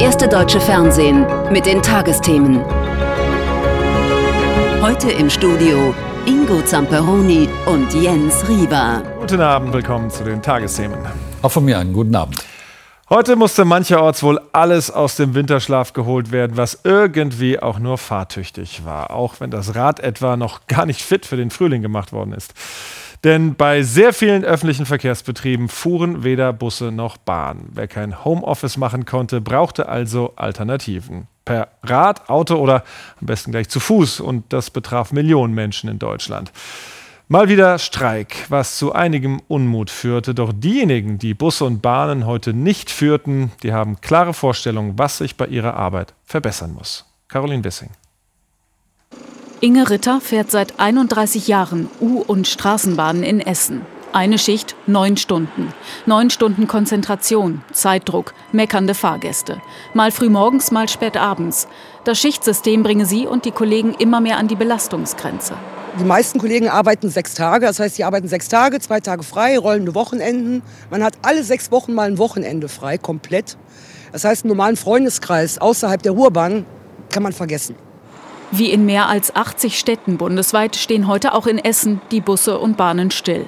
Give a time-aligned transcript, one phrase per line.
[0.00, 2.64] erste deutsche Fernsehen mit den Tagesthemen.
[4.80, 5.94] Heute im Studio
[6.24, 9.02] Ingo Zamperoni und Jens Rieber.
[9.20, 10.98] Guten Abend, willkommen zu den Tagesthemen.
[11.42, 12.42] Auch von mir einen guten Abend.
[13.10, 18.86] Heute musste mancherorts wohl alles aus dem Winterschlaf geholt werden, was irgendwie auch nur fahrtüchtig
[18.86, 22.32] war, auch wenn das Rad etwa noch gar nicht fit für den Frühling gemacht worden
[22.32, 22.54] ist.
[23.22, 27.68] Denn bei sehr vielen öffentlichen Verkehrsbetrieben fuhren weder Busse noch Bahn.
[27.72, 31.26] Wer kein Homeoffice machen konnte, brauchte also Alternativen.
[31.44, 32.84] Per Rad, Auto oder
[33.20, 34.20] am besten gleich zu Fuß.
[34.20, 36.50] Und das betraf Millionen Menschen in Deutschland.
[37.28, 40.34] Mal wieder Streik, was zu einigem Unmut führte.
[40.34, 45.36] Doch diejenigen, die Busse und Bahnen heute nicht führten, die haben klare Vorstellungen, was sich
[45.36, 47.04] bei ihrer Arbeit verbessern muss.
[47.28, 47.90] Caroline Wissing.
[49.62, 53.82] Inge Ritter fährt seit 31 Jahren U- und Straßenbahnen in Essen.
[54.10, 55.74] Eine Schicht, neun Stunden.
[56.06, 59.60] Neun Stunden Konzentration, Zeitdruck, meckernde Fahrgäste.
[59.92, 61.68] Mal früh morgens, mal spät abends.
[62.04, 65.52] Das Schichtsystem bringe sie und die Kollegen immer mehr an die Belastungsgrenze.
[65.98, 69.58] Die meisten Kollegen arbeiten sechs Tage, das heißt, sie arbeiten sechs Tage, zwei Tage frei,
[69.58, 70.62] rollende Wochenenden.
[70.88, 73.58] Man hat alle sechs Wochen mal ein Wochenende frei, komplett.
[74.10, 76.64] Das heißt, einen normalen Freundeskreis außerhalb der Ruhrbahn
[77.10, 77.74] kann man vergessen.
[78.52, 82.76] Wie in mehr als 80 Städten bundesweit stehen heute auch in Essen die Busse und
[82.76, 83.46] Bahnen still.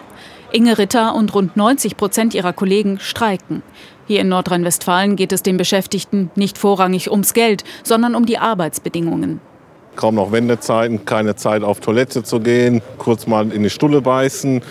[0.53, 3.63] Inge Ritter und rund 90 Prozent ihrer Kollegen streiken.
[4.07, 9.41] Hier in Nordrhein-Westfalen geht es den Beschäftigten nicht vorrangig ums Geld, sondern um die Arbeitsbedingungen.
[9.97, 14.63] Kaum noch Wendezeiten, keine Zeit auf Toilette zu gehen, kurz mal in die Stulle beißen.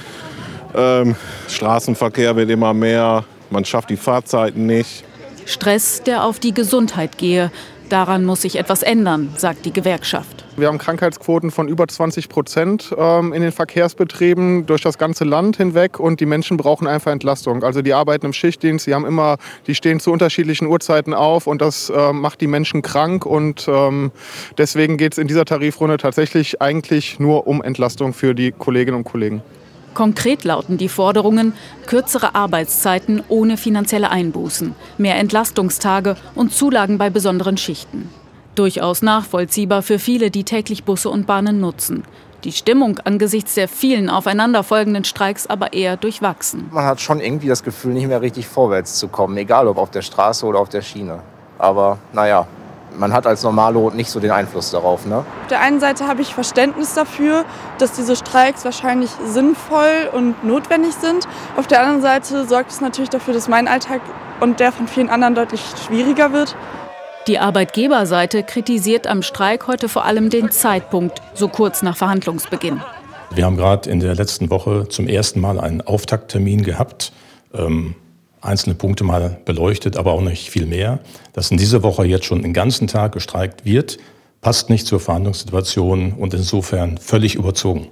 [0.75, 1.16] Ähm,
[1.49, 5.03] Straßenverkehr wird immer mehr, man schafft die Fahrzeiten nicht.
[5.45, 7.51] Stress, der auf die Gesundheit gehe.
[7.92, 10.45] Daran muss sich etwas ändern, sagt die Gewerkschaft.
[10.56, 15.57] Wir haben Krankheitsquoten von über 20 Prozent ähm, in den Verkehrsbetrieben durch das ganze Land
[15.57, 17.63] hinweg und die Menschen brauchen einfach Entlastung.
[17.66, 19.35] Also die arbeiten im Schichtdienst, die haben immer,
[19.68, 24.13] die stehen zu unterschiedlichen Uhrzeiten auf und das äh, macht die Menschen krank und ähm,
[24.57, 29.03] deswegen geht es in dieser Tarifrunde tatsächlich eigentlich nur um Entlastung für die Kolleginnen und
[29.03, 29.41] Kollegen.
[29.94, 31.53] Konkret lauten die Forderungen
[31.85, 38.09] kürzere Arbeitszeiten ohne finanzielle Einbußen, mehr Entlastungstage und Zulagen bei besonderen Schichten.
[38.56, 42.03] Durchaus nachvollziehbar für viele, die täglich Busse und Bahnen nutzen.
[42.44, 46.69] Die Stimmung angesichts der vielen aufeinanderfolgenden Streiks aber eher durchwachsen.
[46.72, 49.91] Man hat schon irgendwie das Gefühl, nicht mehr richtig vorwärts zu kommen, egal ob auf
[49.91, 51.19] der Straße oder auf der Schiene.
[51.59, 52.47] Aber naja,
[52.97, 55.06] man hat als Normalo nicht so den Einfluss darauf.
[55.06, 55.18] Ne?
[55.18, 57.46] Auf der einen Seite habe ich Verständnis dafür,
[57.78, 61.28] dass diese Streiks wahrscheinlich sinnvoll und notwendig sind.
[61.57, 64.01] Auf der anderen Seite sorgt es natürlich dafür, dass mein Alltag
[64.40, 66.56] und der von vielen anderen deutlich schwieriger wird.
[67.28, 72.81] Die Arbeitgeberseite kritisiert am Streik heute vor allem den Zeitpunkt, so kurz nach Verhandlungsbeginn.
[73.34, 77.13] Wir haben gerade in der letzten Woche zum ersten Mal einen Auftakttermin gehabt.
[77.53, 77.96] Ähm,
[78.41, 81.00] einzelne Punkte mal beleuchtet, aber auch nicht viel mehr.
[81.34, 83.97] Dass in dieser Woche jetzt schon den ganzen Tag gestreikt wird,
[84.41, 87.88] passt nicht zur Verhandlungssituation und insofern völlig überzogen.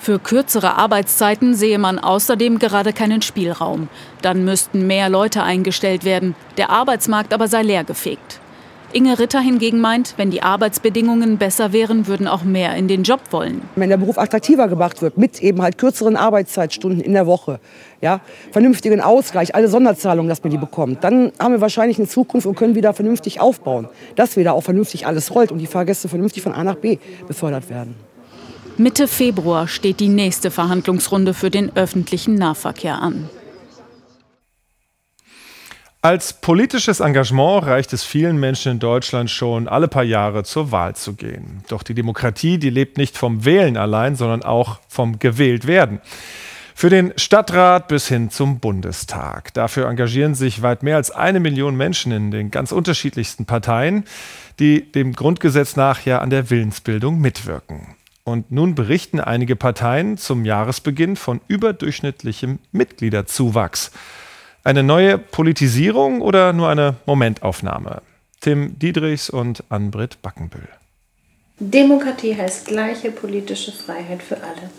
[0.00, 3.88] Für kürzere Arbeitszeiten sehe man außerdem gerade keinen Spielraum.
[4.20, 8.40] Dann müssten mehr Leute eingestellt werden, der Arbeitsmarkt aber sei leergefegt.
[8.94, 13.20] Inge Ritter hingegen meint, wenn die Arbeitsbedingungen besser wären, würden auch mehr in den Job
[13.32, 13.62] wollen.
[13.74, 17.58] Wenn der Beruf attraktiver gemacht wird, mit eben halt kürzeren Arbeitszeitstunden in der Woche,
[18.00, 18.20] ja,
[18.52, 22.54] vernünftigen Ausgleich, alle Sonderzahlungen, dass man die bekommt, dann haben wir wahrscheinlich eine Zukunft und
[22.54, 26.52] können wieder vernünftig aufbauen, dass wieder auch vernünftig alles rollt und die Fahrgäste vernünftig von
[26.52, 27.96] A nach B befördert werden.
[28.76, 33.28] Mitte Februar steht die nächste Verhandlungsrunde für den öffentlichen Nahverkehr an.
[36.04, 40.94] Als politisches Engagement reicht es vielen Menschen in Deutschland schon, alle paar Jahre zur Wahl
[40.94, 41.64] zu gehen.
[41.68, 46.02] Doch die Demokratie, die lebt nicht vom Wählen allein, sondern auch vom Gewähltwerden.
[46.74, 49.54] Für den Stadtrat bis hin zum Bundestag.
[49.54, 54.04] Dafür engagieren sich weit mehr als eine Million Menschen in den ganz unterschiedlichsten Parteien,
[54.58, 57.94] die dem Grundgesetz nach ja an der Willensbildung mitwirken.
[58.24, 63.90] Und nun berichten einige Parteien zum Jahresbeginn von überdurchschnittlichem Mitgliederzuwachs.
[64.66, 68.00] Eine neue Politisierung oder nur eine Momentaufnahme?
[68.40, 70.66] Tim Diedrichs und Anbrit Backenbüll.
[71.58, 74.70] Demokratie heißt gleiche politische Freiheit für alle.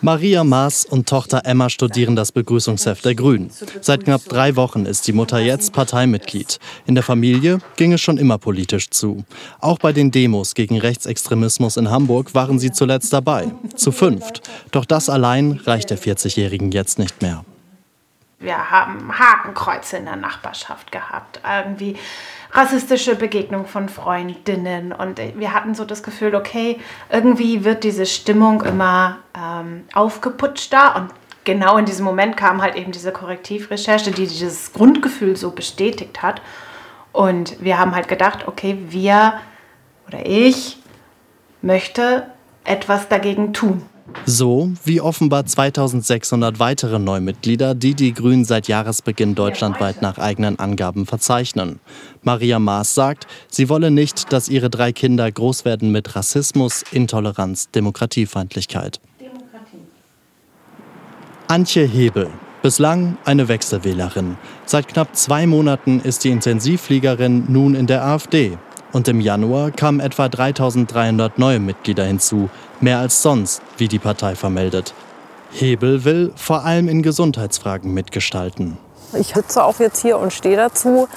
[0.00, 3.50] Maria Maas und Tochter Emma studieren das Begrüßungsheft der Grünen.
[3.80, 6.60] Seit knapp drei Wochen ist die Mutter jetzt Parteimitglied.
[6.86, 9.24] In der Familie ging es schon immer politisch zu.
[9.58, 13.48] Auch bei den Demos gegen Rechtsextremismus in Hamburg waren sie zuletzt dabei.
[13.74, 14.48] Zu fünft.
[14.70, 17.44] Doch das allein reicht der 40-Jährigen jetzt nicht mehr.
[18.38, 21.96] Wir haben Hakenkreuze in der Nachbarschaft gehabt, irgendwie
[22.52, 26.78] rassistische Begegnung von Freundinnen und wir hatten so das Gefühl, okay,
[27.10, 31.10] irgendwie wird diese Stimmung immer ähm, aufgeputschter und
[31.44, 36.42] genau in diesem Moment kam halt eben diese Korrektivrecherche, die dieses Grundgefühl so bestätigt hat.
[37.12, 39.40] Und wir haben halt gedacht, okay, wir
[40.06, 40.78] oder ich
[41.62, 42.26] möchte
[42.64, 43.82] etwas dagegen tun.
[44.24, 51.06] So wie offenbar 2600 weitere Neumitglieder, die die Grünen seit Jahresbeginn deutschlandweit nach eigenen Angaben
[51.06, 51.80] verzeichnen.
[52.22, 57.70] Maria Maas sagt, sie wolle nicht, dass ihre drei Kinder groß werden mit Rassismus, Intoleranz,
[57.70, 59.00] Demokratiefeindlichkeit.
[61.48, 62.28] Antje Hebel,
[62.62, 64.36] bislang eine Wechselwählerin.
[64.64, 68.58] Seit knapp zwei Monaten ist die Intensivfliegerin nun in der AfD.
[68.92, 72.48] Und im Januar kamen etwa 3300 neue Mitglieder hinzu,
[72.80, 74.94] mehr als sonst, wie die Partei vermeldet.
[75.52, 78.78] Hebel will vor allem in Gesundheitsfragen mitgestalten.
[79.14, 81.08] Ich sitze auch jetzt hier und stehe dazu,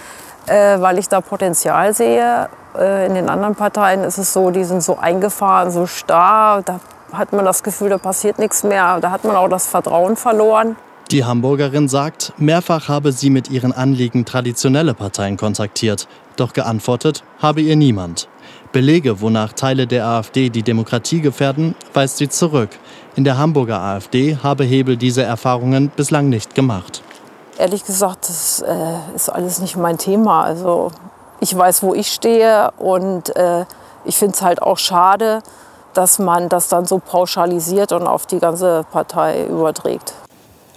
[0.45, 2.49] äh, weil ich da Potenzial sehe.
[2.77, 6.61] Äh, in den anderen Parteien ist es so, die sind so eingefahren, so starr.
[6.61, 6.79] Da
[7.11, 8.99] hat man das Gefühl, da passiert nichts mehr.
[9.01, 10.75] Da hat man auch das Vertrauen verloren.
[11.11, 16.07] Die Hamburgerin sagt, mehrfach habe sie mit ihren Anliegen traditionelle Parteien kontaktiert.
[16.35, 18.29] Doch geantwortet habe ihr niemand.
[18.71, 22.69] Belege, wonach Teile der AfD die Demokratie gefährden, weist sie zurück.
[23.15, 27.01] In der Hamburger AfD habe Hebel diese Erfahrungen bislang nicht gemacht.
[27.57, 30.43] Ehrlich gesagt, das äh, ist alles nicht mein Thema.
[30.43, 30.91] Also
[31.39, 33.65] ich weiß, wo ich stehe und äh,
[34.05, 35.41] ich finde es halt auch schade,
[35.93, 40.13] dass man das dann so pauschalisiert und auf die ganze Partei überträgt.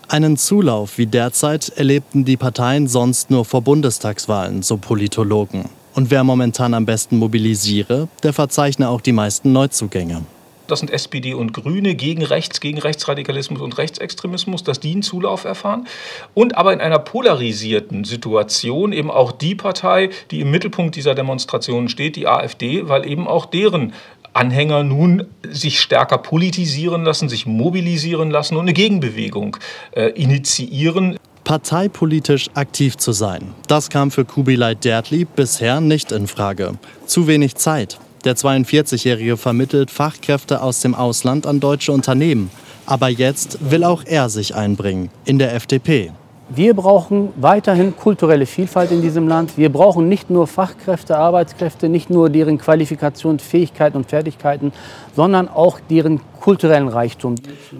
[0.08, 5.81] Einen Zulauf wie derzeit erlebten die Parteien sonst nur vor Bundestagswahlen, so Politologen.
[5.94, 10.22] Und wer momentan am besten mobilisiere, der verzeichne auch die meisten Neuzugänge.
[10.68, 15.44] Das sind SPD und Grüne gegen Rechts, gegen Rechtsradikalismus und Rechtsextremismus, dass die einen Zulauf
[15.44, 15.86] erfahren.
[16.32, 21.90] Und aber in einer polarisierten Situation eben auch die Partei, die im Mittelpunkt dieser Demonstrationen
[21.90, 23.92] steht, die AfD, weil eben auch deren
[24.32, 29.58] Anhänger nun sich stärker politisieren lassen, sich mobilisieren lassen und eine Gegenbewegung
[29.94, 33.54] äh, initiieren parteipolitisch aktiv zu sein.
[33.68, 36.74] Das kam für Kubilay Dertli bisher nicht in Frage.
[37.06, 37.98] Zu wenig Zeit.
[38.24, 42.50] Der 42-Jährige vermittelt Fachkräfte aus dem Ausland an deutsche Unternehmen.
[42.86, 46.12] Aber jetzt will auch er sich einbringen in der FDP.
[46.54, 49.56] Wir brauchen weiterhin kulturelle Vielfalt in diesem Land.
[49.56, 54.72] Wir brauchen nicht nur Fachkräfte, Arbeitskräfte, nicht nur deren Qualifikation, Fähigkeiten und Fertigkeiten,
[55.16, 57.36] sondern auch deren kulturellen Reichtum.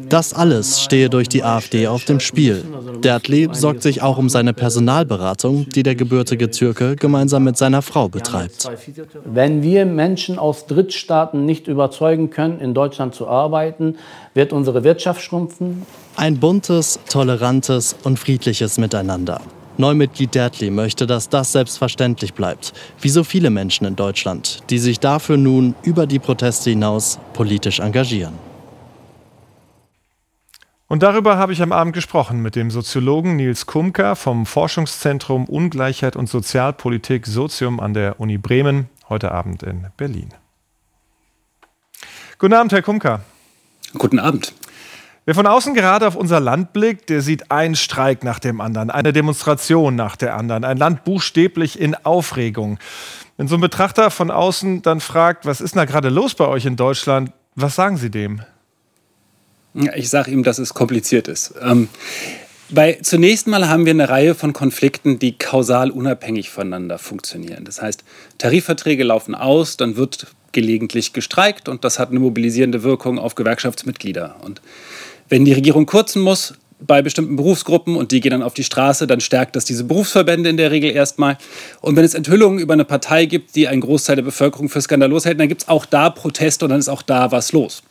[0.09, 2.65] Das alles stehe durch die AfD auf dem Spiel.
[3.03, 8.09] Dertli sorgt sich auch um seine Personalberatung, die der gebürtige Türke gemeinsam mit seiner Frau
[8.09, 8.71] betreibt.
[9.25, 13.97] Wenn wir Menschen aus Drittstaaten nicht überzeugen können, in Deutschland zu arbeiten,
[14.33, 15.83] wird unsere Wirtschaft schrumpfen.
[16.17, 19.41] Ein buntes, tolerantes und friedliches Miteinander.
[19.79, 25.01] Neumitglied Dertli möchte, dass das selbstverständlich bleibt, wie so viele Menschen in Deutschland, die sich
[25.01, 28.52] dafür nun über die Proteste hinaus politisch engagieren.
[30.93, 36.17] Und darüber habe ich am Abend gesprochen mit dem Soziologen Nils Kumka vom Forschungszentrum Ungleichheit
[36.17, 40.29] und Sozialpolitik Sozium an der Uni Bremen, heute Abend in Berlin.
[42.39, 43.21] Guten Abend, Herr Kumka.
[43.97, 44.53] Guten Abend.
[45.25, 48.91] Wer von außen gerade auf unser Land blickt, der sieht einen Streik nach dem anderen,
[48.91, 52.79] eine Demonstration nach der anderen, ein Land buchstäblich in Aufregung.
[53.39, 56.67] Wenn so ein Betrachter von außen dann fragt, was ist da gerade los bei euch
[56.67, 58.43] in Deutschland, was sagen Sie dem?
[59.95, 61.55] Ich sage ihm, dass es kompliziert ist.
[61.63, 61.89] Ähm,
[62.69, 67.65] bei, zunächst mal haben wir eine Reihe von Konflikten, die kausal unabhängig voneinander funktionieren.
[67.65, 68.03] Das heißt,
[68.39, 74.37] Tarifverträge laufen aus, dann wird gelegentlich gestreikt und das hat eine mobilisierende Wirkung auf Gewerkschaftsmitglieder.
[74.43, 74.61] Und
[75.29, 79.07] wenn die Regierung kurzen muss bei bestimmten Berufsgruppen und die gehen dann auf die Straße,
[79.07, 81.39] dann stärkt das diese Berufsverbände in der Regel erstmal.
[81.81, 85.25] Und wenn es Enthüllungen über eine Partei gibt, die einen Großteil der Bevölkerung für skandalös
[85.25, 87.83] hält, dann gibt es auch da Proteste und dann ist auch da was los.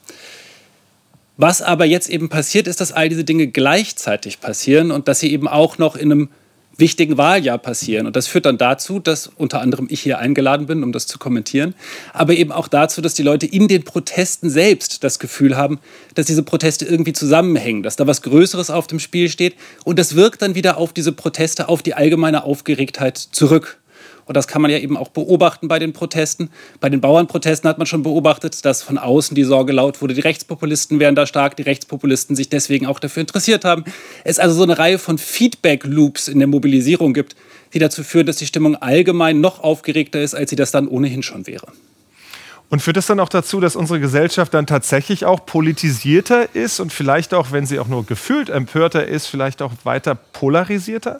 [1.41, 5.33] Was aber jetzt eben passiert, ist, dass all diese Dinge gleichzeitig passieren und dass sie
[5.33, 6.29] eben auch noch in einem
[6.77, 8.05] wichtigen Wahljahr passieren.
[8.05, 11.17] Und das führt dann dazu, dass unter anderem ich hier eingeladen bin, um das zu
[11.17, 11.73] kommentieren,
[12.13, 15.79] aber eben auch dazu, dass die Leute in den Protesten selbst das Gefühl haben,
[16.13, 19.55] dass diese Proteste irgendwie zusammenhängen, dass da was Größeres auf dem Spiel steht.
[19.83, 23.80] Und das wirkt dann wieder auf diese Proteste, auf die allgemeine Aufgeregtheit zurück.
[24.25, 26.49] Und das kann man ja eben auch beobachten bei den Protesten.
[26.79, 30.21] Bei den Bauernprotesten hat man schon beobachtet, dass von außen die Sorge laut wurde, die
[30.21, 33.83] Rechtspopulisten wären da stark, die Rechtspopulisten sich deswegen auch dafür interessiert haben.
[34.23, 37.35] Es also so eine Reihe von Feedback-Loops in der Mobilisierung gibt,
[37.73, 41.23] die dazu führen, dass die Stimmung allgemein noch aufgeregter ist, als sie das dann ohnehin
[41.23, 41.67] schon wäre.
[42.71, 46.93] Und führt das dann auch dazu, dass unsere Gesellschaft dann tatsächlich auch politisierter ist und
[46.93, 51.19] vielleicht auch, wenn sie auch nur gefühlt empörter ist, vielleicht auch weiter polarisierter?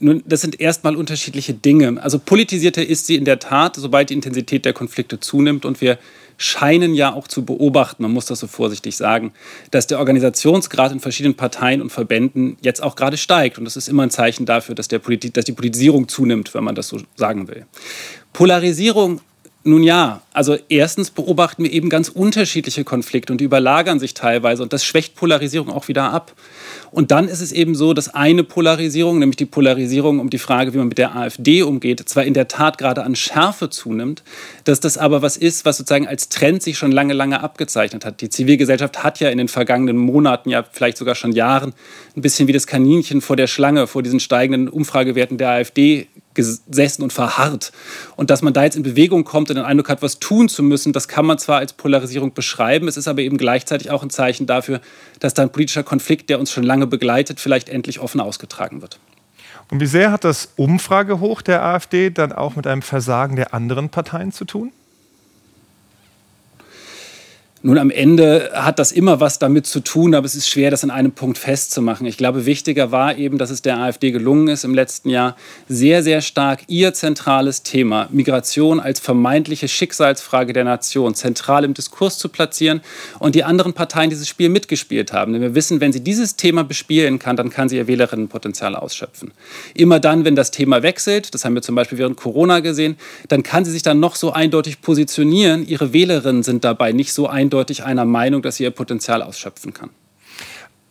[0.00, 2.02] Nun, das sind erstmal unterschiedliche Dinge.
[2.02, 5.98] Also politisierter ist sie in der Tat, sobald die Intensität der Konflikte zunimmt und wir
[6.36, 9.32] scheinen ja auch zu beobachten, man muss das so vorsichtig sagen,
[9.70, 13.58] dass der Organisationsgrad in verschiedenen Parteien und Verbänden jetzt auch gerade steigt.
[13.58, 16.64] Und das ist immer ein Zeichen dafür, dass, der Politi dass die Politisierung zunimmt, wenn
[16.64, 17.66] man das so sagen will.
[18.32, 19.20] Polarisierung
[19.64, 24.62] nun ja, also erstens beobachten wir eben ganz unterschiedliche Konflikte und die überlagern sich teilweise
[24.62, 26.32] und das schwächt Polarisierung auch wieder ab.
[26.90, 30.74] Und dann ist es eben so, dass eine Polarisierung, nämlich die Polarisierung um die Frage,
[30.74, 34.22] wie man mit der AfD umgeht, zwar in der Tat gerade an Schärfe zunimmt,
[34.64, 38.20] dass das aber was ist, was sozusagen als Trend sich schon lange, lange abgezeichnet hat.
[38.20, 41.72] Die Zivilgesellschaft hat ja in den vergangenen Monaten, ja vielleicht sogar schon Jahren,
[42.16, 47.02] ein bisschen wie das Kaninchen vor der Schlange, vor diesen steigenden Umfragewerten der AfD gesessen
[47.02, 47.72] und verharrt.
[48.16, 50.62] Und dass man da jetzt in Bewegung kommt und den Eindruck hat, was tun zu
[50.62, 54.10] müssen, das kann man zwar als Polarisierung beschreiben, es ist aber eben gleichzeitig auch ein
[54.10, 54.80] Zeichen dafür,
[55.20, 58.98] dass da ein politischer Konflikt, der uns schon lange begleitet, vielleicht endlich offen ausgetragen wird.
[59.70, 63.88] Und wie sehr hat das Umfragehoch der AfD dann auch mit einem Versagen der anderen
[63.88, 64.72] Parteien zu tun?
[67.66, 70.82] Nun, am Ende hat das immer was damit zu tun, aber es ist schwer, das
[70.82, 72.06] in einem Punkt festzumachen.
[72.06, 75.34] Ich glaube, wichtiger war eben, dass es der AfD gelungen ist, im letzten Jahr
[75.66, 82.18] sehr, sehr stark ihr zentrales Thema Migration als vermeintliche Schicksalsfrage der Nation zentral im Diskurs
[82.18, 82.82] zu platzieren
[83.18, 85.32] und die anderen Parteien dieses Spiel mitgespielt haben.
[85.32, 89.30] Denn wir wissen, wenn sie dieses Thema bespielen kann, dann kann sie ihr Wählerinnenpotenzial ausschöpfen.
[89.72, 93.42] Immer dann, wenn das Thema wechselt, das haben wir zum Beispiel während Corona gesehen, dann
[93.42, 95.66] kann sie sich dann noch so eindeutig positionieren.
[95.66, 99.72] Ihre Wählerinnen sind dabei nicht so eindeutig eindeutig einer Meinung, dass sie ihr Potenzial ausschöpfen
[99.72, 99.90] kann.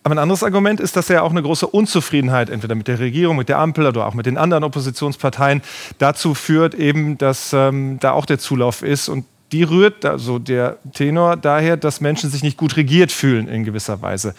[0.05, 3.38] Aber ein anderes Argument ist, dass ja auch eine große Unzufriedenheit entweder mit der Regierung,
[3.38, 5.62] mit der Ampel oder auch mit den anderen Oppositionsparteien
[5.98, 9.08] dazu führt, eben, dass ähm, da auch der Zulauf ist.
[9.08, 13.63] Und die rührt, also der Tenor, daher, dass Menschen sich nicht gut regiert fühlen in
[13.63, 14.36] gewisser Weise.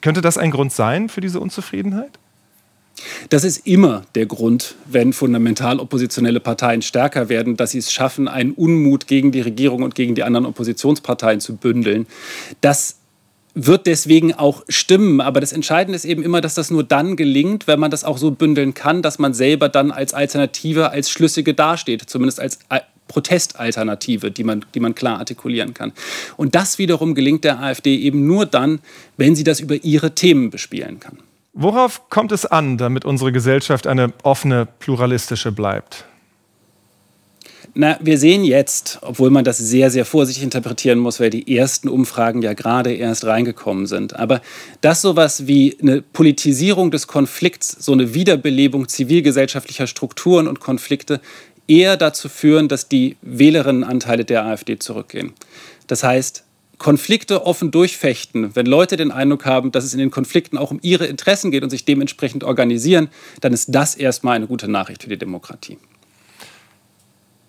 [0.00, 2.18] Könnte das ein Grund sein für diese Unzufriedenheit?
[3.28, 8.28] Das ist immer der Grund, wenn fundamental oppositionelle Parteien stärker werden, dass sie es schaffen,
[8.28, 12.06] einen Unmut gegen die Regierung und gegen die anderen Oppositionsparteien zu bündeln.
[12.60, 12.96] Das
[13.54, 15.20] wird deswegen auch stimmen.
[15.20, 18.18] Aber das Entscheidende ist eben immer, dass das nur dann gelingt, wenn man das auch
[18.18, 22.58] so bündeln kann, dass man selber dann als Alternative, als Schlüssige dasteht, zumindest als
[23.08, 25.92] Protestalternative, die man, die man klar artikulieren kann.
[26.36, 28.78] Und das wiederum gelingt der AfD eben nur dann,
[29.16, 31.18] wenn sie das über ihre Themen bespielen kann.
[31.52, 36.04] Worauf kommt es an, damit unsere Gesellschaft eine offene, pluralistische bleibt?
[37.74, 41.88] Na, wir sehen jetzt, obwohl man das sehr, sehr vorsichtig interpretieren muss, weil die ersten
[41.88, 44.16] Umfragen ja gerade erst reingekommen sind.
[44.16, 44.40] Aber
[44.80, 51.20] dass sowas wie eine Politisierung des Konflikts, so eine Wiederbelebung zivilgesellschaftlicher Strukturen und Konflikte
[51.68, 55.32] eher dazu führen, dass die Wählerinnenanteile der AfD zurückgehen.
[55.86, 56.44] Das heißt,
[56.80, 60.80] Konflikte offen durchfechten, wenn Leute den Eindruck haben, dass es in den Konflikten auch um
[60.82, 63.10] ihre Interessen geht und sich dementsprechend organisieren,
[63.42, 65.78] dann ist das erstmal eine gute Nachricht für die Demokratie.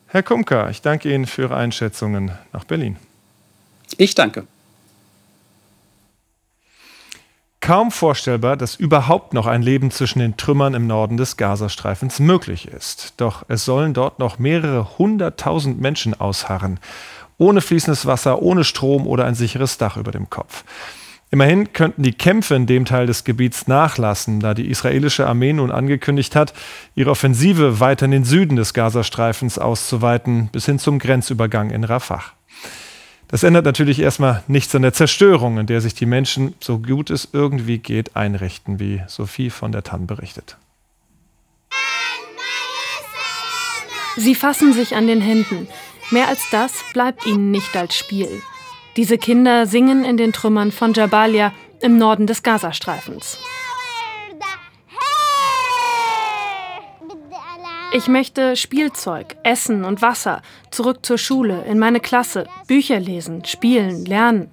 [0.07, 2.97] Herr Kumka, ich danke Ihnen für Ihre Einschätzungen nach Berlin.
[3.97, 4.45] Ich danke.
[7.61, 12.67] Kaum vorstellbar, dass überhaupt noch ein Leben zwischen den Trümmern im Norden des Gazastreifens möglich
[12.67, 13.13] ist.
[13.17, 16.79] Doch es sollen dort noch mehrere hunderttausend Menschen ausharren
[17.41, 20.63] ohne fließendes Wasser, ohne Strom oder ein sicheres Dach über dem Kopf.
[21.31, 25.71] Immerhin könnten die Kämpfe in dem Teil des Gebiets nachlassen, da die israelische Armee nun
[25.71, 26.53] angekündigt hat,
[26.93, 32.21] ihre Offensive weiter in den Süden des Gazastreifens auszuweiten, bis hin zum Grenzübergang in Rafah.
[33.27, 37.10] Das ändert natürlich erstmal nichts an der Zerstörung, in der sich die Menschen, so gut
[37.10, 40.57] es irgendwie geht, einrichten, wie Sophie von der Tann berichtet.
[44.17, 45.67] Sie fassen sich an den Händen.
[46.12, 48.41] Mehr als das bleibt ihnen nicht als Spiel.
[48.98, 53.39] Diese Kinder singen in den Trümmern von Jabalia im Norden des Gazastreifens.
[57.94, 64.06] Ich möchte Spielzeug, Essen und Wasser, zurück zur Schule, in meine Klasse, Bücher lesen, spielen,
[64.06, 64.50] lernen.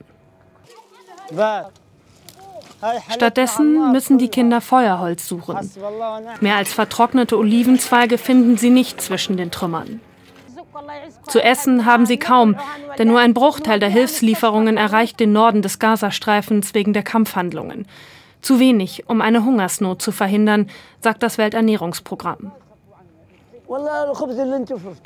[3.12, 5.70] Stattdessen müssen die Kinder Feuerholz suchen.
[6.40, 10.00] Mehr als vertrocknete Olivenzweige finden sie nicht zwischen den Trümmern.
[11.28, 12.56] Zu essen haben sie kaum,
[12.98, 17.86] denn nur ein Bruchteil der Hilfslieferungen erreicht den Norden des Gazastreifens wegen der Kampfhandlungen.
[18.40, 20.68] Zu wenig, um eine Hungersnot zu verhindern,
[21.00, 22.52] sagt das Welternährungsprogramm.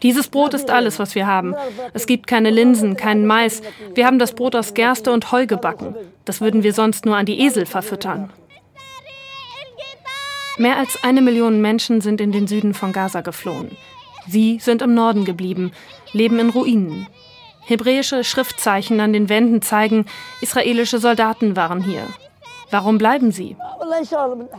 [0.03, 1.55] Dieses Brot ist alles, was wir haben.
[1.95, 3.61] Es gibt keine Linsen, keinen Mais.
[3.95, 5.97] Wir haben das Brot aus Gerste und Heu gebacken.
[6.25, 8.31] Das würden wir sonst nur an die Esel verfüttern.
[10.59, 13.77] Mehr als eine Million Menschen sind in den Süden von Gaza geflohen.
[14.29, 15.73] Sie sind im Norden geblieben,
[16.13, 17.09] leben in Ruinen.
[17.65, 20.07] Hebräische Schriftzeichen an den Wänden zeigen,
[20.41, 22.07] israelische Soldaten waren hier.
[22.71, 23.57] Warum bleiben sie?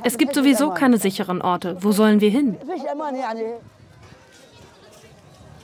[0.03, 1.77] Es gibt sowieso keine sicheren Orte.
[1.81, 2.57] Wo sollen wir hin?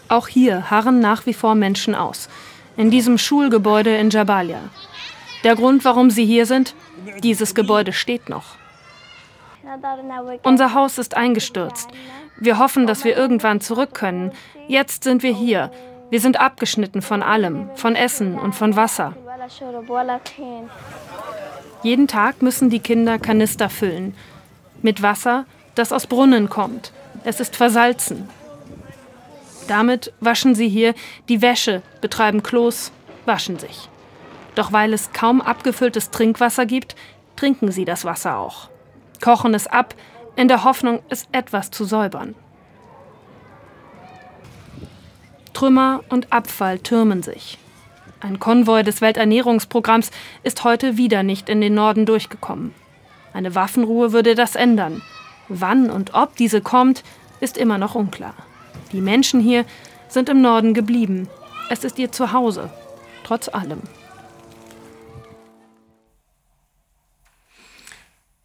[0.07, 2.27] Auch hier harren nach wie vor Menschen aus.
[2.75, 4.61] In diesem Schulgebäude in Jabalia.
[5.43, 6.73] Der Grund, warum sie hier sind?
[7.23, 8.55] Dieses Gebäude steht noch.
[10.43, 11.89] Unser Haus ist eingestürzt.
[12.39, 14.31] Wir hoffen, dass wir irgendwann zurück können.
[14.67, 15.71] Jetzt sind wir hier.
[16.09, 19.13] Wir sind abgeschnitten von allem, von Essen und von Wasser.
[21.83, 24.15] Jeden Tag müssen die Kinder Kanister füllen.
[24.81, 26.93] Mit Wasser, das aus Brunnen kommt.
[27.23, 28.29] Es ist versalzen.
[29.67, 30.95] Damit waschen sie hier
[31.27, 32.91] die Wäsche, betreiben Klos,
[33.25, 33.89] waschen sich.
[34.55, 36.95] Doch weil es kaum abgefülltes Trinkwasser gibt,
[37.35, 38.69] trinken sie das Wasser auch.
[39.21, 39.93] Kochen es ab,
[40.39, 42.33] in der Hoffnung, es etwas zu säubern.
[45.53, 47.57] Trümmer und Abfall türmen sich.
[48.21, 50.11] Ein Konvoi des Welternährungsprogramms
[50.43, 52.73] ist heute wieder nicht in den Norden durchgekommen.
[53.33, 55.01] Eine Waffenruhe würde das ändern.
[55.49, 57.03] Wann und ob diese kommt,
[57.41, 58.33] ist immer noch unklar.
[58.93, 59.65] Die Menschen hier
[60.07, 61.27] sind im Norden geblieben.
[61.69, 62.69] Es ist ihr Zuhause,
[63.25, 63.81] trotz allem.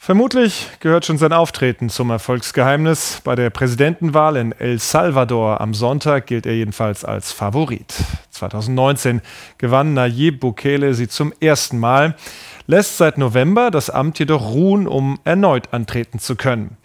[0.05, 3.23] Vermutlich gehört schon sein Auftreten zum Erfolgsgeheimnis.
[3.25, 7.95] Bei der Präsidentenwahl in El Salvador am Sonntag gilt er jedenfalls als Favorit.
[8.29, 9.23] 2019
[9.57, 12.17] gewann Nayib Bukele sie zum ersten Mal,
[12.67, 16.77] lässt seit November das Amt jedoch ruhen, um erneut antreten zu können.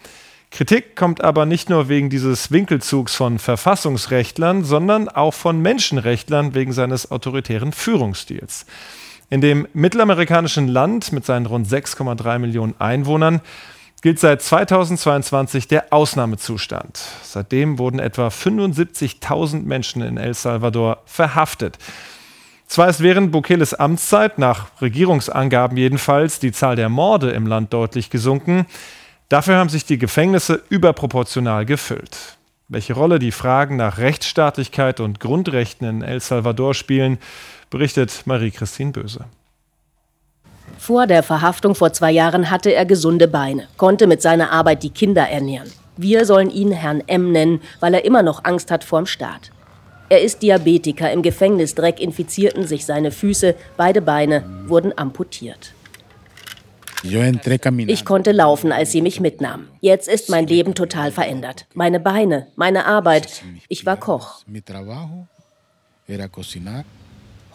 [0.50, 6.72] Kritik kommt aber nicht nur wegen dieses Winkelzugs von Verfassungsrechtlern, sondern auch von Menschenrechtlern wegen
[6.72, 8.64] seines autoritären Führungsstils.
[9.30, 13.40] In dem mittelamerikanischen Land mit seinen rund 6,3 Millionen Einwohnern
[14.02, 17.00] gilt seit 2022 der Ausnahmezustand.
[17.22, 21.78] Seitdem wurden etwa 75.000 Menschen in El Salvador verhaftet.
[22.66, 28.10] Zwar ist während Bukeles Amtszeit, nach Regierungsangaben jedenfalls, die Zahl der Morde im Land deutlich
[28.10, 28.66] gesunken.
[29.28, 32.36] Dafür haben sich die Gefängnisse überproportional gefüllt.
[32.66, 37.18] Welche Rolle die Fragen nach Rechtsstaatlichkeit und Grundrechten in El Salvador spielen,
[37.70, 39.24] berichtet Marie-Christine Böse.
[40.78, 44.90] Vor der Verhaftung vor zwei Jahren hatte er gesunde Beine, konnte mit seiner Arbeit die
[44.90, 45.70] Kinder ernähren.
[45.96, 49.50] Wir sollen ihn Herrn M nennen, weil er immer noch Angst hat vorm Staat.
[50.08, 55.72] Er ist Diabetiker, im Gefängnisdreck infizierten sich seine Füße, beide Beine wurden amputiert.
[57.92, 59.68] Ich konnte laufen, als sie mich mitnahm.
[59.80, 61.66] Jetzt ist mein Leben total verändert.
[61.74, 63.42] Meine Beine, meine Arbeit.
[63.68, 64.42] Ich war Koch.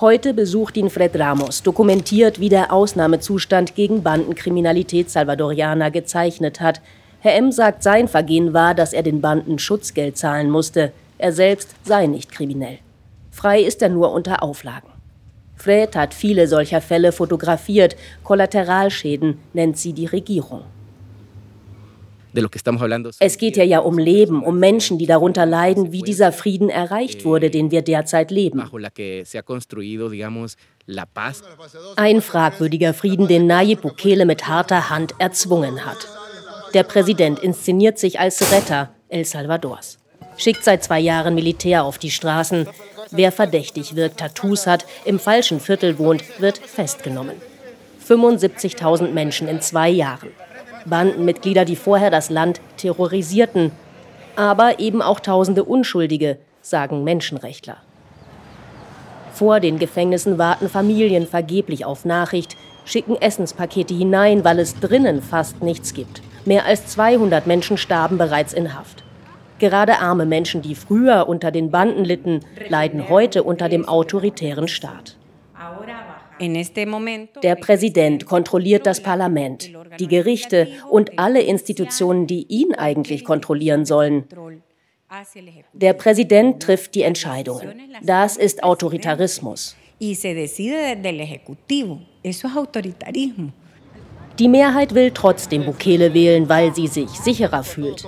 [0.01, 6.81] Heute besucht ihn Fred Ramos, dokumentiert, wie der Ausnahmezustand gegen Bandenkriminalität Salvadorianer gezeichnet hat.
[7.21, 7.53] Herr M.
[7.53, 10.91] sagt, sein Vergehen war, dass er den Banden Schutzgeld zahlen musste.
[11.17, 12.79] Er selbst sei nicht kriminell.
[13.31, 14.89] Frei ist er nur unter Auflagen.
[15.55, 17.95] Fred hat viele solcher Fälle fotografiert.
[18.25, 20.63] Kollateralschäden nennt sie die Regierung.
[23.19, 27.25] Es geht ja ja um Leben, um Menschen, die darunter leiden, wie dieser Frieden erreicht
[27.25, 28.59] wurde, den wir derzeit leben.
[31.95, 36.07] Ein fragwürdiger Frieden, den Nayib Bukele mit harter Hand erzwungen hat.
[36.73, 39.97] Der Präsident inszeniert sich als Retter El Salvadors,
[40.37, 42.67] schickt seit zwei Jahren Militär auf die Straßen.
[43.11, 47.35] Wer verdächtig wirkt, Tattoos hat, im falschen Viertel wohnt, wird festgenommen.
[48.05, 50.29] 75.000 Menschen in zwei Jahren.
[50.85, 53.71] Bandenmitglieder, die vorher das Land terrorisierten.
[54.35, 57.77] Aber eben auch tausende Unschuldige, sagen Menschenrechtler.
[59.33, 65.61] Vor den Gefängnissen warten Familien vergeblich auf Nachricht, schicken Essenspakete hinein, weil es drinnen fast
[65.61, 66.21] nichts gibt.
[66.45, 69.03] Mehr als 200 Menschen starben bereits in Haft.
[69.57, 75.15] Gerade arme Menschen, die früher unter den Banden litten, leiden heute unter dem autoritären Staat.
[77.43, 84.25] Der Präsident kontrolliert das Parlament, die Gerichte und alle Institutionen, die ihn eigentlich kontrollieren sollen.
[85.73, 87.79] Der Präsident trifft die Entscheidungen.
[88.01, 89.75] Das ist Autoritarismus.
[94.39, 98.05] Die Mehrheit will trotzdem Bukele wählen, weil sie sich sicherer fühlt.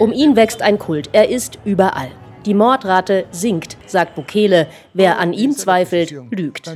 [0.00, 1.10] Um ihn wächst ein Kult.
[1.12, 2.10] Er ist überall.
[2.46, 4.66] Die Mordrate sinkt, sagt Bukele.
[4.92, 6.70] Wer an ihm zweifelt, lügt.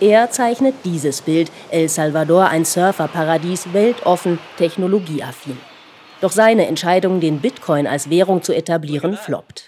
[0.00, 1.50] Er zeichnet dieses Bild.
[1.70, 5.58] El Salvador, ein Surferparadies, weltoffen, technologieaffin.
[6.22, 9.64] Doch seine Entscheidung, den Bitcoin als Währung zu etablieren, floppt.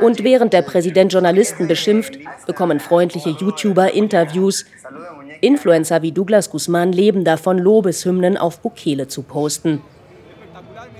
[0.00, 4.64] Und während der Präsident Journalisten beschimpft, bekommen freundliche YouTuber Interviews.
[5.42, 9.82] Influencer wie Douglas Guzman leben davon, Lobeshymnen auf Bukele zu posten.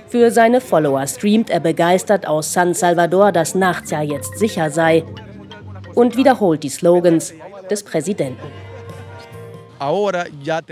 [0.09, 5.03] Für seine Follower streamt er begeistert aus San Salvador, dass nachts ja jetzt sicher sei
[5.95, 7.33] und wiederholt die Slogans
[7.69, 8.47] des Präsidenten.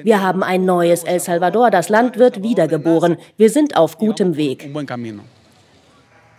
[0.04, 1.70] Wir haben ein neues El Salvador.
[1.70, 3.18] Das Land wird wiedergeboren.
[3.38, 4.70] Wir sind auf gutem Weg.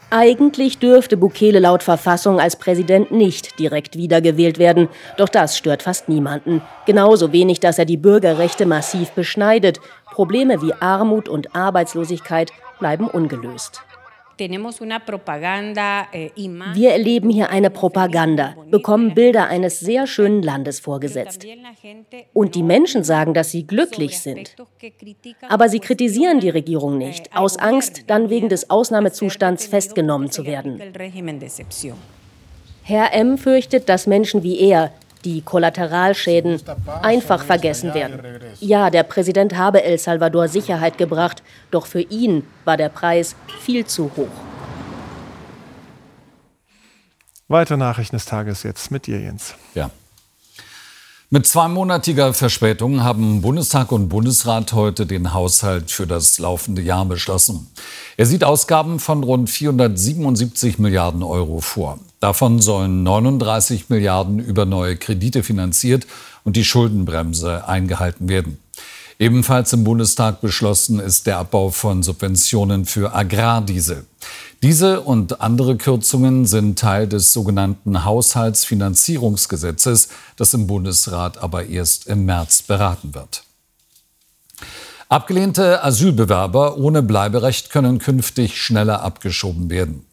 [0.09, 4.89] Eigentlich dürfte Bukele laut Verfassung als Präsident nicht direkt wiedergewählt werden.
[5.17, 6.63] Doch das stört fast niemanden.
[6.87, 9.81] Genauso wenig, dass er die Bürgerrechte massiv beschneidet.
[10.13, 13.83] Probleme wie Armut und Arbeitslosigkeit bleiben ungelöst.
[14.39, 16.31] Eh,
[16.75, 21.47] Wir erleben hier eine Propaganda, bekommen Bilder eines sehr schönen Landes vorgesetzt.
[22.35, 24.55] Und die Menschen sagen, dass sie glücklich sind.
[25.49, 30.83] Aber sie kritisieren die Regierung nicht, aus Angst, dann wegen des Ausnahmezustands festgenommen zu werden.
[32.83, 33.39] Herr M.
[33.39, 34.93] fürchtet, dass Menschen wie er
[35.27, 36.62] die Kollateralschäden
[37.03, 38.21] einfach vergessen werden.
[38.61, 43.85] Ja, der Präsident habe El Salvador Sicherheit gebracht, doch für ihn war der Preis viel
[43.85, 44.29] zu hoch.
[47.49, 49.55] Weitere Nachrichten des Tages jetzt mit dir, Jens.
[49.75, 49.91] Ja.
[51.29, 57.67] Mit zweimonatiger Verspätung haben Bundestag und Bundesrat heute den Haushalt für das laufende Jahr beschlossen.
[58.17, 61.99] Er sieht Ausgaben von rund 477 Milliarden Euro vor.
[62.21, 66.07] Davon sollen 39 Milliarden über neue Kredite finanziert
[66.45, 68.59] und die Schuldenbremse eingehalten werden.
[69.19, 74.05] Ebenfalls im Bundestag beschlossen ist der Abbau von Subventionen für Agrardiesel.
[74.63, 82.25] Diese und andere Kürzungen sind Teil des sogenannten Haushaltsfinanzierungsgesetzes, das im Bundesrat aber erst im
[82.25, 83.45] März beraten wird.
[85.09, 90.06] Abgelehnte Asylbewerber ohne Bleiberecht können künftig schneller abgeschoben werden.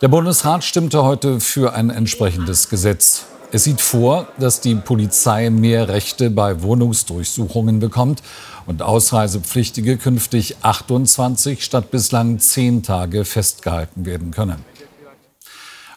[0.00, 3.26] Der Bundesrat stimmte heute für ein entsprechendes Gesetz.
[3.52, 8.22] Es sieht vor, dass die Polizei mehr Rechte bei Wohnungsdurchsuchungen bekommt
[8.64, 14.64] und Ausreisepflichtige künftig 28 statt bislang 10 Tage festgehalten werden können.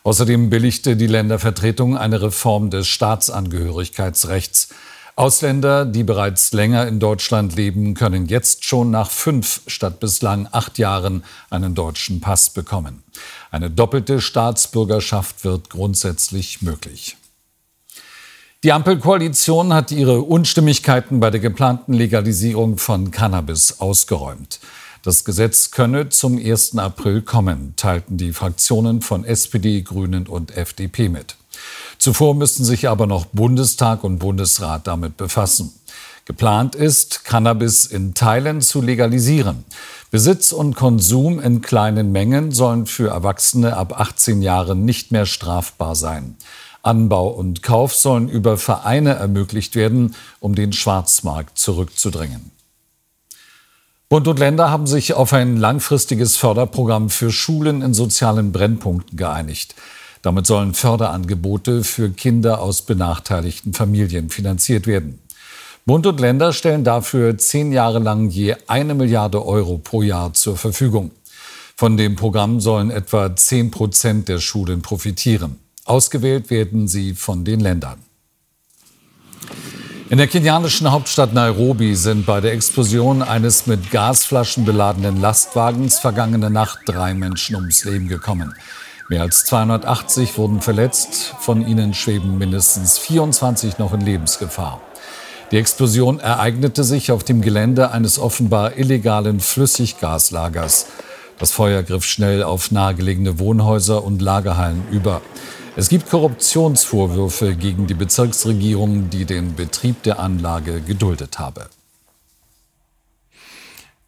[0.03, 4.67] Außerdem billigte die Ländervertretung eine Reform des Staatsangehörigkeitsrechts.
[5.15, 10.79] Ausländer, die bereits länger in Deutschland leben, können jetzt schon nach fünf statt bislang acht
[10.79, 13.03] Jahren einen deutschen Pass bekommen.
[13.51, 17.15] Eine doppelte Staatsbürgerschaft wird grundsätzlich möglich.
[18.63, 24.61] Die Ampelkoalition hat ihre Unstimmigkeiten bei der geplanten Legalisierung von Cannabis ausgeräumt.
[25.03, 26.77] Das Gesetz könne zum 1.
[26.77, 31.35] April kommen, teilten die Fraktionen von SPD, Grünen und FDP mit.
[32.03, 35.71] Zuvor müssten sich aber noch Bundestag und Bundesrat damit befassen.
[36.25, 39.63] Geplant ist, Cannabis in Teilen zu legalisieren.
[40.11, 45.95] Besitz und Konsum in kleinen Mengen sollen für Erwachsene ab 18 Jahren nicht mehr strafbar
[45.95, 46.35] sein.
[46.81, 52.51] Anbau und Kauf sollen über Vereine ermöglicht werden, um den Schwarzmarkt zurückzudrängen.
[54.09, 59.73] Bund und Länder haben sich auf ein langfristiges Förderprogramm für Schulen in sozialen Brennpunkten geeinigt.
[60.23, 65.19] Damit sollen Förderangebote für Kinder aus benachteiligten Familien finanziert werden.
[65.85, 70.55] Bund und Länder stellen dafür zehn Jahre lang je eine Milliarde Euro pro Jahr zur
[70.55, 71.11] Verfügung.
[71.75, 75.59] Von dem Programm sollen etwa zehn Prozent der Schulen profitieren.
[75.83, 77.99] Ausgewählt werden sie von den Ländern.
[80.09, 86.49] In der kenianischen Hauptstadt Nairobi sind bei der Explosion eines mit Gasflaschen beladenen Lastwagens vergangene
[86.49, 88.53] Nacht drei Menschen ums Leben gekommen.
[89.13, 94.81] Mehr als 280 wurden verletzt, von ihnen schweben mindestens 24 noch in Lebensgefahr.
[95.51, 100.87] Die Explosion ereignete sich auf dem Gelände eines offenbar illegalen Flüssiggaslagers.
[101.37, 105.21] Das Feuer griff schnell auf nahegelegene Wohnhäuser und Lagerhallen über.
[105.75, 111.67] Es gibt Korruptionsvorwürfe gegen die Bezirksregierung, die den Betrieb der Anlage geduldet habe.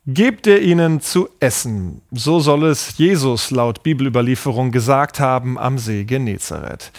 [0.07, 1.99] Gebt ihr ihnen zu essen.
[2.11, 6.91] So soll es Jesus laut Bibelüberlieferung gesagt haben am See Genezareth.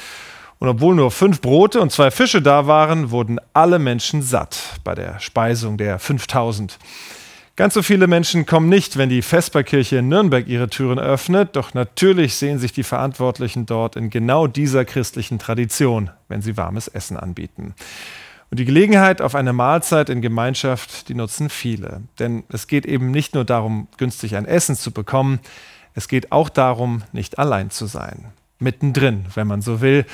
[0.59, 4.97] Und obwohl nur fünf Brote und zwei Fische da waren, wurden alle Menschen satt bei
[4.97, 6.81] der Speisung der 5000.
[7.55, 11.75] Ganz so viele Menschen kommen nicht, wenn die Vesperkirche in Nürnberg ihre Türen öffnet, doch
[11.75, 17.17] natürlich sehen sich die Verantwortlichen dort in genau dieser christlichen Tradition, wenn sie warmes Essen
[17.17, 17.77] anbieten.
[18.51, 22.03] Und die Gelegenheit auf eine Mahlzeit in Gemeinschaft, die nutzen viele.
[22.19, 25.41] Denn es geht eben nicht nur darum, günstig ein Essen zu bekommen,
[25.95, 28.33] es geht auch darum, nicht allein zu sein.
[28.59, 30.05] Mittendrin, wenn man so will.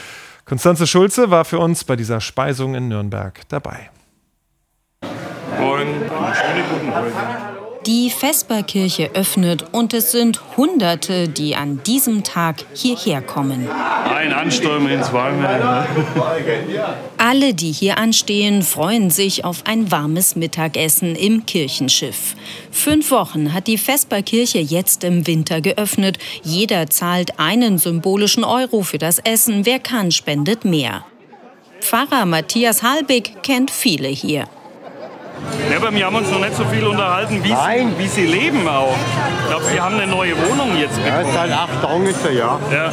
[0.44, 3.90] Konstanze Schulze war für uns bei dieser Speisung in Nürnberg dabei.
[5.58, 5.88] Moin.
[5.88, 7.51] Schönen guten Morgen.
[7.86, 13.68] Die Vesperkirche öffnet und es sind Hunderte, die an diesem Tag hierher kommen.
[13.68, 15.48] Ein Ansturm ins Warme.
[17.18, 22.36] Alle, die hier anstehen, freuen sich auf ein warmes Mittagessen im Kirchenschiff.
[22.70, 26.18] Fünf Wochen hat die Vesperkirche jetzt im Winter geöffnet.
[26.44, 29.66] Jeder zahlt einen symbolischen Euro für das Essen.
[29.66, 31.04] Wer kann, spendet mehr.
[31.80, 34.46] Pfarrer Matthias Halbig kennt viele hier.
[35.70, 38.66] Ja, aber wir haben uns noch nicht so viel unterhalten, wie, sie, wie sie leben
[38.68, 38.94] auch.
[39.40, 41.26] Ich glaube, sie haben eine neue Wohnung jetzt bekommen.
[41.26, 42.58] Ja, seit acht Tagen ist er, ja.
[42.72, 42.90] Ja.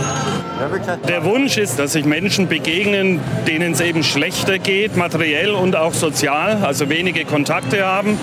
[1.08, 5.94] Der Wunsch ist, dass sich Menschen begegnen, denen es eben schlechter geht, materiell und auch
[5.94, 8.18] sozial, also wenige Kontakte haben.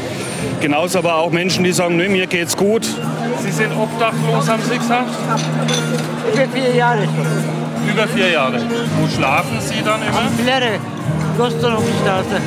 [0.60, 2.86] Genauso aber auch Menschen, die sagen, nee, mir geht's gut.
[3.40, 5.08] Sie sind obdachlos, haben Sie gesagt?
[6.32, 7.08] Über vier Jahre
[7.90, 8.60] Über vier Jahre.
[9.00, 10.28] Wo schlafen Sie dann immer?
[10.36, 10.78] Blöre,
[11.38, 12.40] Gostelungsstraße.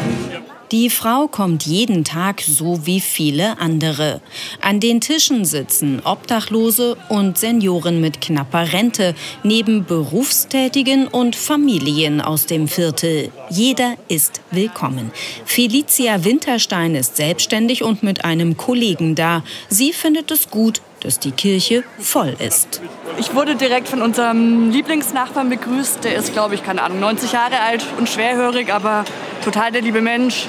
[0.71, 4.21] Die Frau kommt jeden Tag so wie viele andere.
[4.61, 12.45] An den Tischen sitzen Obdachlose und Senioren mit knapper Rente, neben Berufstätigen und Familien aus
[12.45, 13.31] dem Viertel.
[13.49, 15.11] Jeder ist willkommen.
[15.43, 19.43] Felicia Winterstein ist selbstständig und mit einem Kollegen da.
[19.69, 22.81] Sie findet es gut, dass die Kirche voll ist.
[23.17, 26.03] Ich wurde direkt von unserem Lieblingsnachbarn begrüßt.
[26.03, 29.05] Der ist, glaube ich, keine Ahnung, 90 Jahre alt und schwerhörig, aber
[29.43, 30.47] total der liebe Mensch.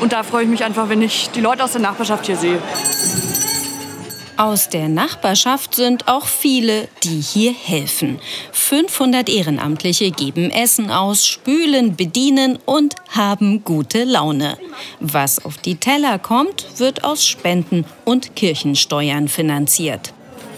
[0.00, 2.58] Und da freue ich mich einfach, wenn ich die Leute aus der Nachbarschaft hier sehe.
[4.40, 8.18] Aus der Nachbarschaft sind auch viele, die hier helfen.
[8.52, 14.56] 500 Ehrenamtliche geben Essen aus, spülen, bedienen und haben gute Laune.
[14.98, 20.14] Was auf die Teller kommt, wird aus Spenden und Kirchensteuern finanziert.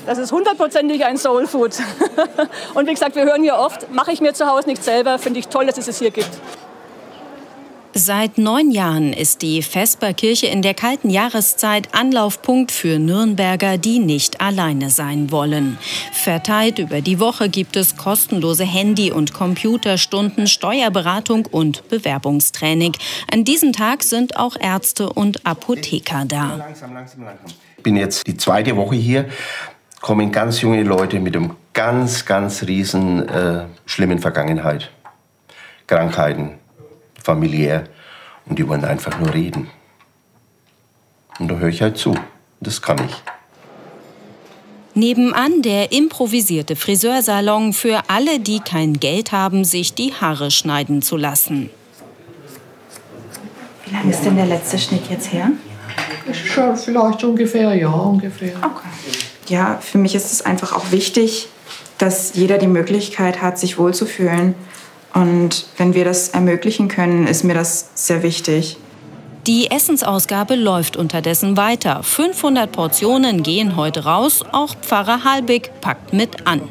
[0.06, 1.72] Das ist hundertprozentig ein Soul Food.
[2.74, 5.38] Und wie gesagt, wir hören hier oft, mache ich mir zu Hause nicht selber, finde
[5.38, 6.30] ich toll, dass es es hier gibt.
[7.94, 14.40] Seit neun Jahren ist die Vesperkirche in der kalten Jahreszeit Anlaufpunkt für Nürnberger, die nicht
[14.40, 15.76] alleine sein wollen.
[16.10, 22.96] Verteilt über die Woche gibt es kostenlose Handy- und Computerstunden, Steuerberatung und Bewerbungstraining.
[23.30, 26.66] An diesem Tag sind auch Ärzte und Apotheker da.
[27.76, 29.26] Ich bin jetzt die zweite Woche hier,
[30.00, 34.90] kommen ganz junge Leute mit einem ganz, ganz riesen äh, schlimmen Vergangenheit.
[35.86, 36.52] Krankheiten,
[37.22, 37.84] familiär
[38.46, 39.68] und die wollen einfach nur reden.
[41.38, 42.14] Und da höre ich halt zu.
[42.60, 43.22] Das kann ich.
[44.94, 51.16] Nebenan der improvisierte Friseursalon für alle, die kein Geld haben, sich die Haare schneiden zu
[51.16, 51.70] lassen.
[53.86, 55.50] Wie lange ist denn der letzte Schnitt jetzt her?
[56.32, 58.54] Schon vielleicht ungefähr, ja, ungefähr.
[58.56, 58.88] Okay.
[59.48, 61.48] Ja, für mich ist es einfach auch wichtig,
[61.98, 64.54] dass jeder die Möglichkeit hat, sich wohlzufühlen.
[65.14, 68.76] Und wenn wir das ermöglichen können, ist mir das sehr wichtig.
[69.46, 72.02] Die Essensausgabe läuft unterdessen weiter.
[72.02, 74.44] 500 Portionen gehen heute raus.
[74.52, 76.62] Auch Pfarrer Halbig packt mit an.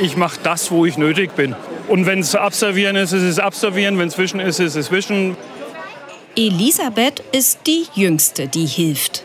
[0.00, 1.54] Ich mache das, wo ich nötig bin.
[1.86, 3.98] Und wenn es abservieren ist, ist es abservieren.
[3.98, 5.36] Wenn es wischen ist, ist es wischen.
[6.36, 9.22] Elisabeth ist die Jüngste, die hilft.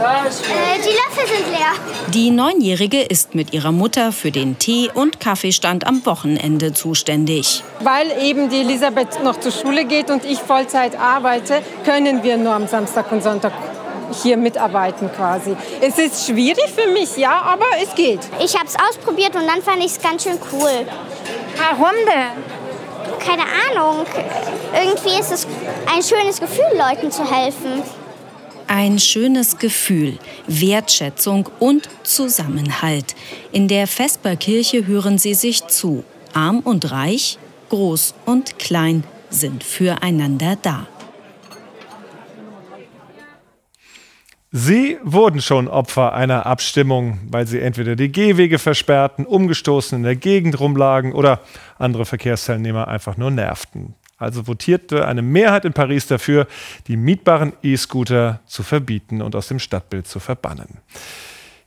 [0.00, 1.72] Äh, die Löffel sind leer.
[2.08, 7.62] Die Neunjährige ist mit ihrer Mutter für den Tee- und Kaffeestand am Wochenende zuständig.
[7.80, 12.54] Weil eben die Elisabeth noch zur Schule geht und ich Vollzeit arbeite, können wir nur
[12.54, 13.52] am Samstag und Sonntag
[14.22, 15.56] hier mitarbeiten quasi.
[15.80, 18.20] Es ist schwierig für mich, ja, aber es geht.
[18.40, 20.86] Ich habe es ausprobiert und dann fand ich es ganz schön cool.
[21.56, 22.54] Warum denn?
[23.24, 24.04] Keine Ahnung.
[24.74, 25.46] Irgendwie ist es
[25.94, 27.82] ein schönes Gefühl, Leuten zu helfen.
[28.66, 33.14] Ein schönes Gefühl, Wertschätzung und Zusammenhalt.
[33.52, 36.04] In der Vesperkirche hören sie sich zu.
[36.32, 40.86] Arm und reich, groß und klein sind füreinander da.
[44.56, 50.14] Sie wurden schon Opfer einer Abstimmung, weil sie entweder die Gehwege versperrten, umgestoßen in der
[50.14, 51.40] Gegend rumlagen oder
[51.76, 53.96] andere Verkehrsteilnehmer einfach nur nervten.
[54.16, 56.46] Also votierte eine Mehrheit in Paris dafür,
[56.86, 60.78] die mietbaren E-Scooter zu verbieten und aus dem Stadtbild zu verbannen.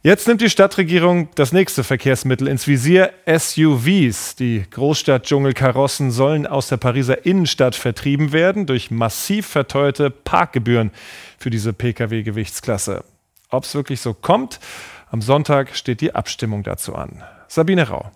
[0.04, 4.36] Jetzt nimmt die Stadtregierung das nächste Verkehrsmittel ins Visier, SUVs.
[4.36, 10.92] Die Großstadt-Dschungelkarossen sollen aus der Pariser Innenstadt vertrieben werden durch massiv verteuerte Parkgebühren
[11.38, 13.04] für diese Pkw-Gewichtsklasse.
[13.50, 14.62] Ob es wirklich so kommt,
[15.10, 17.24] am Sonntag steht die Abstimmung dazu an.
[17.48, 18.12] Sabine Rau.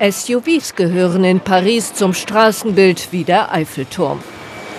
[0.00, 4.18] SUVs gehören in Paris zum Straßenbild wie der Eiffelturm.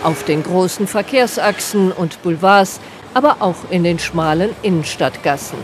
[0.04, 2.82] Auf den großen Verkehrsachsen und Boulevards,
[3.14, 5.58] aber auch in den schmalen Innenstadtgassen.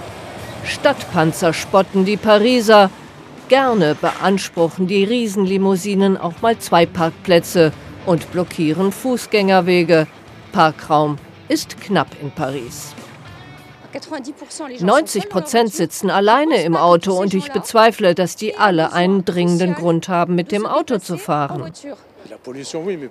[0.63, 2.89] Stadtpanzer spotten die Pariser.
[3.49, 7.73] Gerne beanspruchen die Riesenlimousinen auch mal zwei Parkplätze
[8.05, 10.07] und blockieren Fußgängerwege.
[10.53, 11.17] Parkraum
[11.49, 12.95] ist knapp in Paris.
[14.79, 20.07] 90 Prozent sitzen alleine im Auto und ich bezweifle, dass die alle einen dringenden Grund
[20.09, 21.71] haben, mit dem Auto zu fahren.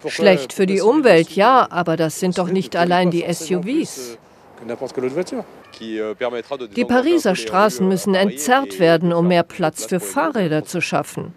[0.09, 4.19] Schlecht für die Umwelt, ja, aber das sind doch nicht allein die SUVs.
[6.77, 11.33] Die Pariser Straßen müssen entzerrt werden, um mehr Platz für Fahrräder zu schaffen.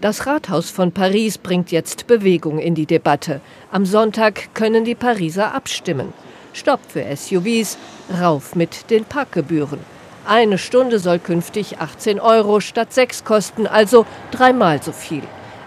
[0.00, 3.40] Das Rathaus von Paris bringt jetzt Bewegung in die Debatte.
[3.72, 6.12] Am Sonntag können die Pariser abstimmen.
[6.52, 7.78] Stopp für SUVs,
[8.20, 9.80] rauf mit den Parkgebühren.
[10.26, 15.22] Eine Stunde soll künftig 18 Euro statt 6 kosten, also dreimal so viel.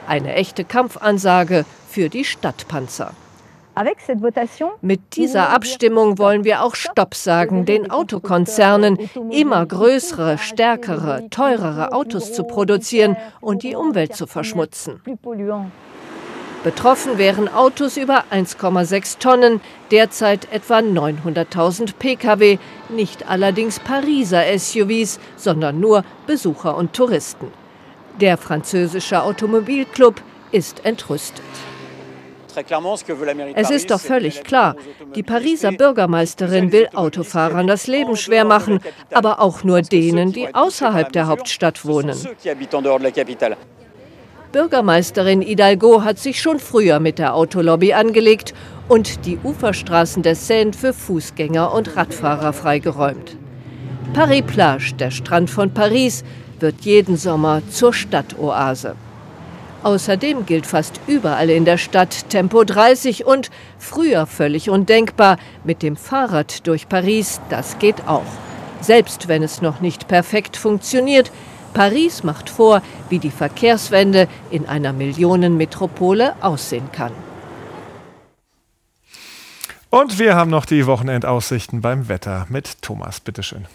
[0.08, 3.14] Eine echte Kampfansage für die Stadtpanzer.
[4.82, 8.98] Mit dieser Abstimmung wollen wir auch Stopp sagen, den Autokonzernen
[9.32, 15.02] immer größere, stärkere, teurere Autos zu produzieren und die Umwelt zu verschmutzen.
[16.64, 25.80] Betroffen wären Autos über 1,6 Tonnen, derzeit etwa 900.000 Pkw, nicht allerdings Pariser SUVs, sondern
[25.80, 27.48] nur Besucher und Touristen.
[28.20, 30.22] Der französische Automobilclub
[30.52, 31.44] ist entrüstet.
[33.56, 34.76] Es ist doch völlig klar,
[35.16, 41.12] die Pariser Bürgermeisterin will Autofahrern das Leben schwer machen, aber auch nur denen, die außerhalb
[41.12, 42.18] der Hauptstadt wohnen.
[44.52, 48.54] Bürgermeisterin Hidalgo hat sich schon früher mit der Autolobby angelegt
[48.90, 53.38] und die Uferstraßen der Seine für Fußgänger und Radfahrer freigeräumt.
[54.14, 56.26] Paris-Plage, der Strand von Paris,
[56.60, 58.96] wird jeden Sommer zur Stadtoase.
[59.84, 65.96] Außerdem gilt fast überall in der Stadt Tempo 30 und früher völlig undenkbar mit dem
[65.96, 68.26] Fahrrad durch Paris, das geht auch.
[68.82, 71.32] Selbst wenn es noch nicht perfekt funktioniert,
[71.74, 77.12] Paris macht vor, wie die Verkehrswende in einer Millionenmetropole aussehen kann.
[79.90, 83.20] Und wir haben noch die Wochenendaussichten beim Wetter mit Thomas.
[83.20, 83.68] Bitteschön.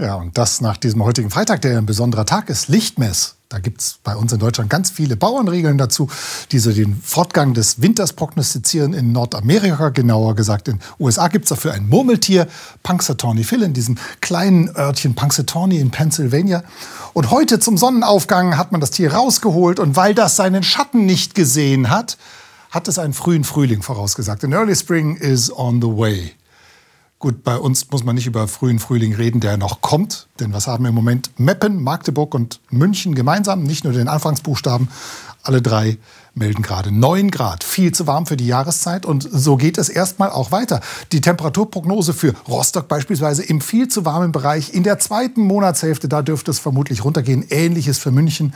[0.00, 3.34] Ja, und das nach diesem heutigen Freitag, der ein besonderer Tag ist, Lichtmess.
[3.48, 6.08] Da gibt es bei uns in Deutschland ganz viele Bauernregeln dazu,
[6.52, 8.92] die so den Fortgang des Winters prognostizieren.
[8.92, 12.46] In Nordamerika, genauer gesagt in USA, gibt es dafür ein Murmeltier,
[12.84, 16.62] Punxsutawney Phil, in diesem kleinen Örtchen Punxsutawney in Pennsylvania.
[17.12, 21.34] Und heute zum Sonnenaufgang hat man das Tier rausgeholt und weil das seinen Schatten nicht
[21.34, 22.18] gesehen hat,
[22.70, 24.44] hat es einen frühen Frühling vorausgesagt.
[24.44, 26.37] An early spring is on the way.
[27.20, 30.28] Gut, bei uns muss man nicht über frühen Frühling reden, der noch kommt.
[30.38, 31.30] Denn was haben wir im Moment?
[31.36, 34.88] Meppen, Magdeburg und München gemeinsam, nicht nur den Anfangsbuchstaben.
[35.42, 35.98] Alle drei
[36.38, 37.64] melden gerade 9 Grad.
[37.64, 39.04] Viel zu warm für die Jahreszeit.
[39.04, 40.80] Und so geht es erstmal auch weiter.
[41.12, 44.72] Die Temperaturprognose für Rostock beispielsweise im viel zu warmen Bereich.
[44.72, 47.44] In der zweiten Monatshälfte, da dürfte es vermutlich runtergehen.
[47.50, 48.54] Ähnliches für München.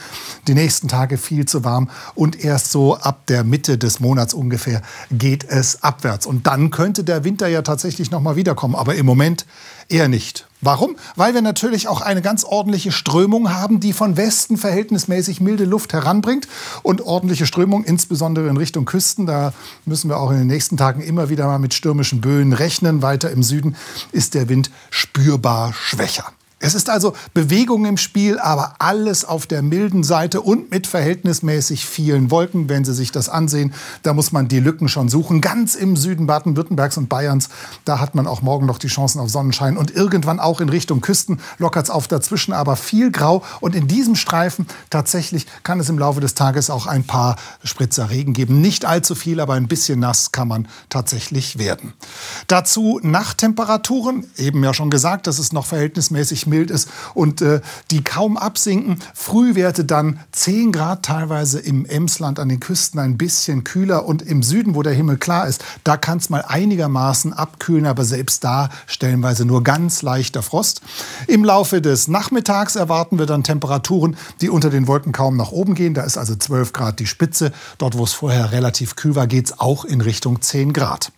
[0.48, 1.90] Die nächsten Tage viel zu warm.
[2.14, 6.26] Und erst so ab der Mitte des Monats ungefähr geht es abwärts.
[6.26, 8.74] Und dann könnte der Winter ja tatsächlich noch mal wiederkommen.
[8.74, 9.46] Aber im Moment
[9.88, 10.46] eher nicht.
[10.64, 10.94] Warum?
[11.16, 15.92] Weil wir natürlich auch eine ganz ordentliche Strömung haben, die von Westen verhältnismäßig milde Luft
[15.92, 16.46] heranbringt.
[16.84, 19.52] Und ordentliche Strömung, insbesondere in Richtung Küsten, da
[19.86, 23.02] müssen wir auch in den nächsten Tagen immer wieder mal mit stürmischen Böen rechnen.
[23.02, 23.74] Weiter im Süden
[24.12, 26.32] ist der Wind spürbar schwächer.
[26.62, 31.84] Es ist also Bewegung im Spiel, aber alles auf der milden Seite und mit verhältnismäßig
[31.84, 32.68] vielen Wolken.
[32.68, 35.40] Wenn Sie sich das ansehen, da muss man die Lücken schon suchen.
[35.40, 37.48] Ganz im Süden Baden-Württembergs und Bayerns,
[37.84, 39.76] da hat man auch morgen noch die Chancen auf Sonnenschein.
[39.76, 43.42] Und irgendwann auch in Richtung Küsten lockert es auf dazwischen, aber viel grau.
[43.58, 48.08] Und in diesem Streifen tatsächlich kann es im Laufe des Tages auch ein paar Spritzer
[48.10, 48.60] Regen geben.
[48.60, 51.92] Nicht allzu viel, aber ein bisschen nass kann man tatsächlich werden.
[52.46, 57.60] Dazu Nachttemperaturen, eben ja schon gesagt, das ist noch verhältnismäßig mild ist und äh,
[57.90, 58.98] die kaum absinken.
[59.14, 64.42] Frühwerte dann 10 Grad teilweise im Emsland an den Küsten ein bisschen kühler und im
[64.42, 68.68] Süden, wo der Himmel klar ist, da kann es mal einigermaßen abkühlen, aber selbst da
[68.86, 70.82] stellenweise nur ganz leichter Frost.
[71.26, 75.74] Im Laufe des Nachmittags erwarten wir dann Temperaturen, die unter den Wolken kaum nach oben
[75.74, 75.94] gehen.
[75.94, 77.52] Da ist also 12 Grad die Spitze.
[77.78, 81.12] Dort, wo es vorher relativ kühl war, geht es auch in Richtung 10 Grad.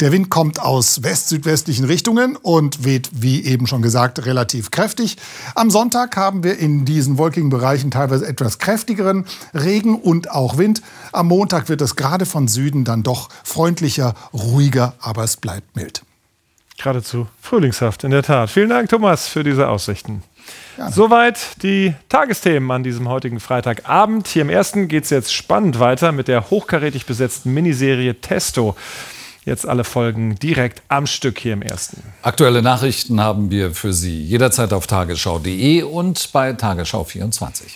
[0.00, 5.16] Der Wind kommt aus west-südwestlichen Richtungen und weht, wie eben schon gesagt, relativ kräftig.
[5.56, 10.82] Am Sonntag haben wir in diesen wolkigen Bereichen teilweise etwas kräftigeren Regen und auch Wind.
[11.10, 16.02] Am Montag wird es gerade von Süden dann doch freundlicher, ruhiger, aber es bleibt mild.
[16.76, 18.50] Geradezu frühlingshaft, in der Tat.
[18.50, 20.22] Vielen Dank, Thomas, für diese Aussichten.
[20.76, 20.92] Gerne.
[20.92, 24.28] Soweit die Tagesthemen an diesem heutigen Freitagabend.
[24.28, 28.76] Hier im ersten geht es jetzt spannend weiter mit der hochkarätig besetzten Miniserie Testo.
[29.48, 32.02] Jetzt alle Folgen direkt am Stück hier im ersten.
[32.20, 37.74] Aktuelle Nachrichten haben wir für Sie jederzeit auf tagesschau.de und bei Tagesschau 24.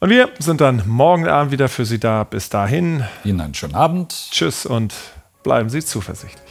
[0.00, 2.24] Und wir sind dann morgen Abend wieder für Sie da.
[2.24, 3.04] Bis dahin.
[3.22, 4.12] Ihnen einen schönen Abend.
[4.32, 4.94] Tschüss und
[5.44, 6.41] bleiben Sie zuversichtlich.